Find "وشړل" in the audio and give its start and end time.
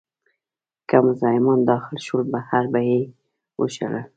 3.59-4.07